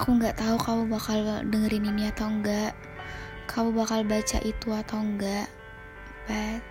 [0.00, 2.72] Aku nggak tahu kamu bakal dengerin ini atau enggak.
[3.44, 5.44] Kamu bakal baca itu atau enggak.
[6.24, 6.64] But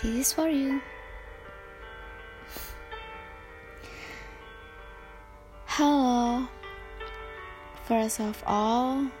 [0.00, 0.80] this is for you.
[5.68, 6.48] Halo.
[7.84, 9.12] First of all,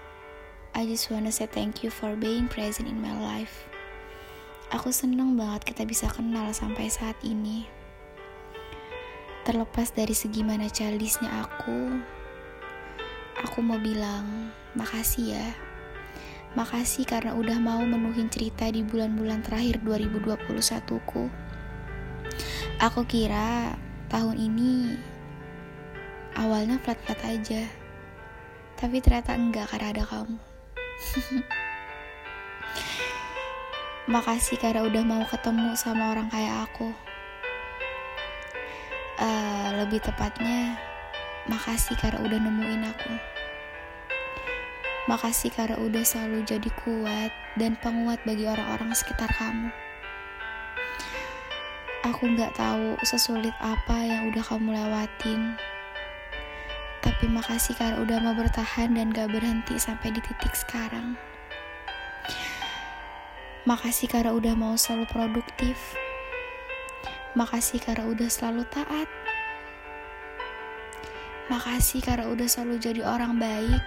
[0.72, 3.68] I just wanna say thank you for being present in my life.
[4.72, 7.68] Aku seneng banget kita bisa kenal sampai saat ini.
[9.44, 12.00] Terlepas dari segi mana childishnya aku,
[13.44, 15.48] aku mau bilang makasih ya.
[16.56, 20.40] Makasih karena udah mau menuhin cerita di bulan-bulan terakhir 2021
[21.04, 21.28] ku.
[22.80, 23.76] Aku kira
[24.08, 24.96] tahun ini
[26.36, 27.64] awalnya flat-flat aja.
[28.76, 30.36] Tapi ternyata enggak karena ada kamu.
[34.12, 36.92] Makasih karena udah mau ketemu sama orang kayak aku.
[39.16, 40.76] Uh, lebih tepatnya,
[41.46, 43.14] makasih karena udah nemuin aku.
[45.06, 49.70] Makasih karena udah selalu jadi kuat dan penguat bagi orang-orang sekitar kamu.
[52.06, 55.58] Aku nggak tahu sesulit apa yang udah kamu lewatin.
[57.02, 61.14] Tapi makasih karena udah mau bertahan dan gak berhenti sampai di titik sekarang.
[63.62, 65.78] Makasih karena udah mau selalu produktif
[67.36, 69.04] Makasih karena udah selalu taat.
[71.46, 73.82] Makasih karena udah selalu jadi orang baik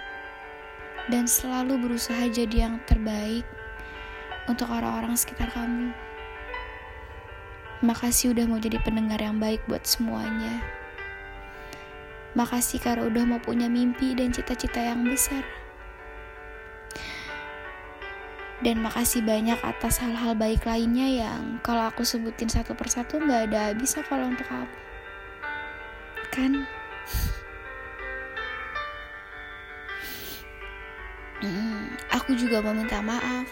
[1.12, 3.44] dan selalu berusaha jadi yang terbaik
[4.48, 5.92] untuk orang-orang sekitar kamu.
[7.84, 10.60] Makasih udah mau jadi pendengar yang baik buat semuanya.
[12.32, 15.44] Makasih karena udah mau punya mimpi dan cita-cita yang besar.
[18.60, 23.72] Dan makasih banyak atas hal-hal baik lainnya yang kalau aku sebutin satu persatu nggak ada
[23.72, 24.68] bisa kalau untuk kamu.
[26.28, 26.52] Kan?
[31.40, 33.48] Hmm, aku juga mau minta maaf.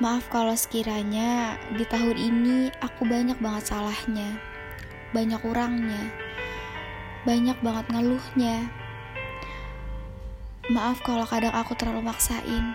[0.00, 4.40] Maaf kalau sekiranya di tahun ini aku banyak banget salahnya.
[5.12, 6.10] Banyak kurangnya.
[7.28, 8.68] Banyak banget ngeluhnya.
[10.72, 12.74] Maaf kalau kadang aku terlalu maksain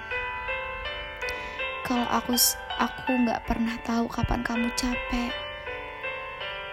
[1.90, 2.38] kalau aku
[2.78, 5.34] aku nggak pernah tahu kapan kamu capek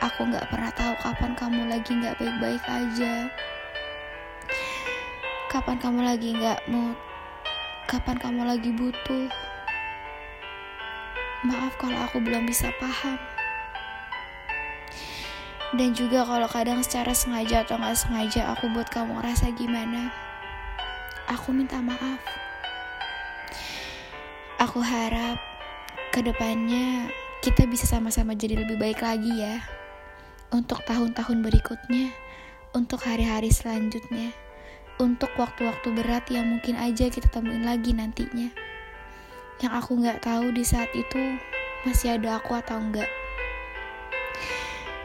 [0.04, 3.32] aku nggak pernah tahu kapan kamu lagi nggak baik-baik aja
[5.46, 6.90] kapan kamu lagi nggak mau
[7.86, 9.30] kapan kamu lagi butuh?
[11.46, 13.14] Maaf kalau aku belum bisa paham.
[15.76, 20.10] Dan juga kalau kadang secara sengaja atau nggak sengaja aku buat kamu ngerasa gimana
[21.30, 22.22] aku minta maaf.
[24.62, 25.38] Aku harap
[26.14, 27.10] ke depannya
[27.42, 29.62] kita bisa sama-sama jadi lebih baik lagi ya.
[30.54, 32.14] Untuk tahun-tahun berikutnya,
[32.72, 34.30] untuk hari-hari selanjutnya,
[34.96, 38.48] untuk waktu-waktu berat yang mungkin aja kita temuin lagi nantinya.
[39.60, 41.40] Yang aku nggak tahu di saat itu
[41.84, 43.08] masih ada aku atau enggak.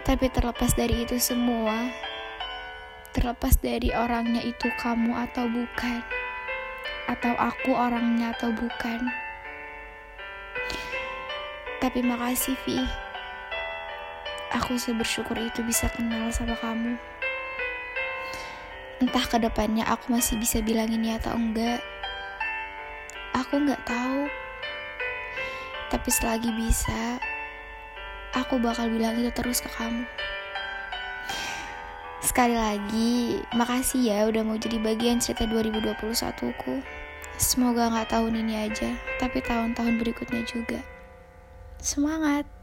[0.07, 1.91] Tapi terlepas dari itu semua,
[3.13, 6.01] terlepas dari orangnya itu kamu atau bukan,
[7.07, 9.07] atau aku orangnya atau bukan
[11.81, 12.78] tapi makasih, Vi.
[14.53, 16.94] Aku sebersyukur itu bisa kenal sama kamu.
[19.01, 21.81] Entah ke depannya aku masih bisa bilang ini atau enggak.
[23.34, 24.29] Aku nggak tahu.
[25.89, 27.17] Tapi selagi bisa,
[28.38, 30.06] aku bakal bilang itu terus ke kamu.
[32.22, 35.97] Sekali lagi, makasih ya udah mau jadi bagian cerita 2021
[36.62, 36.85] ku.
[37.41, 40.85] Semoga nggak tahun ini aja, tapi tahun-tahun berikutnya juga.
[41.81, 42.61] Semangat!